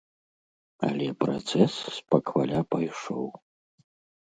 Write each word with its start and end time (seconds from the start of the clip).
Але 0.87 1.07
працэс 1.25 1.77
спакваля 1.99 2.59
пайшоў. 2.75 3.25